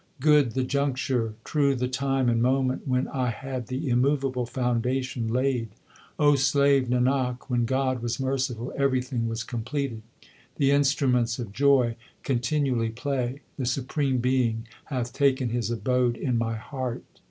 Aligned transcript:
Good 0.19 0.53
the 0.53 0.63
juncture, 0.63 1.35
true 1.43 1.75
the 1.75 1.87
time 1.87 2.27
and 2.27 2.41
moment 2.41 2.87
when 2.87 3.07
I 3.09 3.29
had 3.29 3.67
the 3.67 3.87
immovable 3.87 4.47
foundation 4.47 5.27
laid. 5.27 5.69
O 6.17 6.33
slave 6.33 6.87
Nanak, 6.87 7.47
when 7.51 7.65
God 7.65 8.01
was 8.01 8.19
merciful 8.19 8.73
everything 8.75 9.27
was 9.27 9.43
completed. 9.43 10.01
The 10.55 10.71
instruments 10.71 11.37
of 11.37 11.53
joy 11.53 11.97
continually 12.23 12.89
play; 12.89 13.41
the 13.57 13.65
supreme 13.67 14.17
Being 14.17 14.65
hath 14.85 15.13
taken 15.13 15.49
His 15.49 15.69
abode 15.69 16.17
in 16.17 16.35
my 16.35 16.55
heart. 16.55 17.03